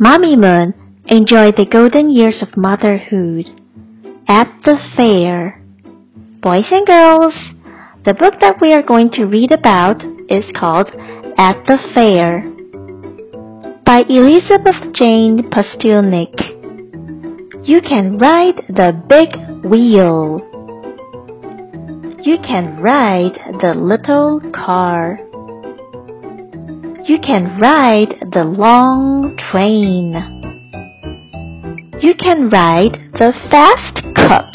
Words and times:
Mamimoon 0.00 0.74
enjoyed 1.06 1.56
the 1.56 1.66
golden 1.66 2.08
years 2.08 2.40
of 2.40 2.56
motherhood 2.56 3.46
at 4.28 4.46
the 4.64 4.78
fair. 4.96 5.60
Boys 6.40 6.70
and 6.70 6.86
girls, 6.86 7.34
the 8.04 8.14
book 8.14 8.34
that 8.40 8.60
we 8.60 8.72
are 8.72 8.82
going 8.82 9.10
to 9.10 9.24
read 9.24 9.50
about 9.50 10.04
is 10.28 10.44
called 10.56 10.86
At 11.36 11.66
the 11.66 11.78
Fair 11.96 12.42
by 13.84 14.04
Elizabeth 14.08 14.94
Jane 14.94 15.50
Pustilnik. 15.50 16.46
You 17.66 17.80
can 17.80 18.18
ride 18.18 18.62
the 18.68 18.92
big 19.08 19.34
wheel. 19.68 20.38
You 22.22 22.38
can 22.38 22.80
ride 22.80 23.34
the 23.60 23.74
little 23.74 24.40
car. 24.52 25.18
You 27.08 27.18
can 27.20 27.58
ride 27.58 28.16
the 28.34 28.44
long 28.44 29.34
train. 29.50 30.12
You 32.02 32.12
can 32.12 32.50
ride 32.50 32.98
the 33.14 33.32
fast 33.50 34.04
cup. 34.14 34.52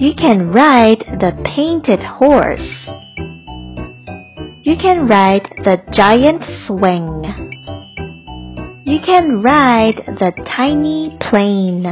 You 0.00 0.12
can 0.16 0.50
ride 0.50 1.04
the 1.20 1.38
painted 1.54 2.00
horse. 2.00 2.66
You 4.64 4.74
can 4.74 5.06
ride 5.06 5.54
the 5.62 5.78
giant 5.92 6.42
swing. 6.66 7.30
You 8.84 8.98
can 9.06 9.40
ride 9.40 10.02
the 10.18 10.32
tiny 10.56 11.16
plane. 11.30 11.84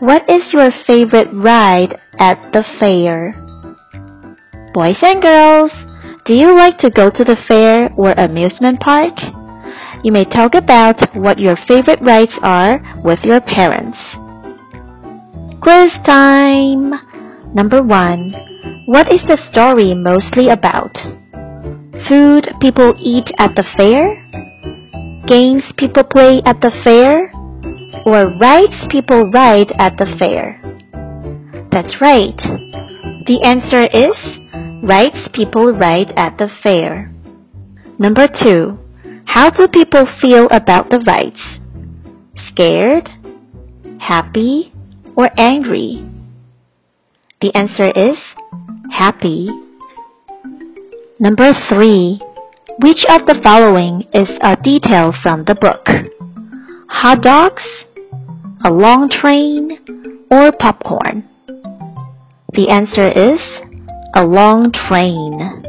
What 0.00 0.28
is 0.28 0.52
your 0.52 0.70
favorite 0.86 1.32
ride 1.32 1.98
at 2.18 2.52
the 2.52 2.62
fair? 2.78 3.32
Boys 4.74 4.98
and 5.00 5.22
girls, 5.22 5.72
do 6.28 6.36
you 6.36 6.54
like 6.54 6.76
to 6.76 6.90
go 6.90 7.08
to 7.08 7.24
the 7.24 7.38
fair 7.48 7.88
or 7.96 8.12
amusement 8.12 8.78
park? 8.80 9.16
You 10.04 10.12
may 10.12 10.24
talk 10.24 10.54
about 10.54 11.00
what 11.16 11.38
your 11.38 11.56
favorite 11.66 12.00
rides 12.02 12.36
are 12.42 12.78
with 13.02 13.18
your 13.24 13.40
parents. 13.40 13.96
Quiz 15.62 15.88
time! 16.04 16.92
Number 17.54 17.82
one. 17.82 18.34
What 18.84 19.10
is 19.10 19.20
the 19.26 19.40
story 19.50 19.94
mostly 19.94 20.50
about? 20.50 20.92
Food 22.08 22.44
people 22.60 22.94
eat 23.00 23.32
at 23.38 23.56
the 23.56 23.64
fair? 23.78 24.20
Games 25.26 25.64
people 25.78 26.04
play 26.04 26.42
at 26.44 26.60
the 26.60 26.72
fair? 26.84 27.32
Or 28.04 28.36
rides 28.38 28.86
people 28.90 29.30
ride 29.30 29.72
at 29.78 29.96
the 29.96 30.06
fair? 30.18 30.60
That's 31.72 31.96
right. 32.02 32.36
The 33.24 33.40
answer 33.44 33.88
is 33.92 34.37
rides 34.82 35.28
people 35.32 35.72
ride 35.72 36.12
at 36.16 36.38
the 36.38 36.48
fair. 36.62 37.12
Number 37.98 38.28
two, 38.28 38.78
how 39.26 39.50
do 39.50 39.68
people 39.68 40.04
feel 40.20 40.46
about 40.50 40.90
the 40.90 41.00
rights? 41.06 41.40
Scared, 42.50 43.08
happy, 44.00 44.72
or 45.16 45.28
angry? 45.36 46.08
The 47.40 47.54
answer 47.54 47.90
is 47.94 48.18
happy. 48.90 49.48
Number 51.20 51.52
three, 51.68 52.20
which 52.80 53.04
of 53.10 53.26
the 53.26 53.40
following 53.42 54.04
is 54.14 54.30
a 54.42 54.56
detail 54.56 55.12
from 55.22 55.44
the 55.44 55.54
book? 55.54 55.86
Hot 56.88 57.22
dogs, 57.22 57.62
a 58.64 58.70
long 58.70 59.10
train, 59.10 60.26
or 60.30 60.52
popcorn? 60.52 61.28
The 62.52 62.68
answer 62.70 63.10
is 63.10 63.40
a 64.18 64.26
long 64.26 64.72
train. 64.72 65.62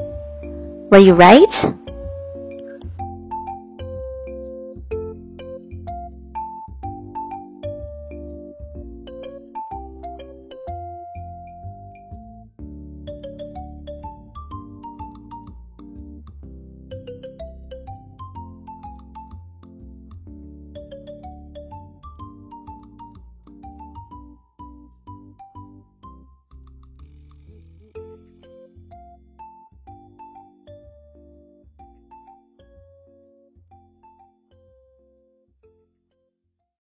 Were 0.90 0.98
you 0.98 1.14
right? 1.14 1.79